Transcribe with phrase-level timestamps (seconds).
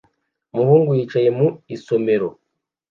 [0.53, 2.27] Umuhungu yicaye mu isomero